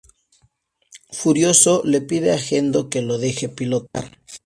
[1.19, 4.17] Furioso, le pide a Gendo que lo deje pilotar.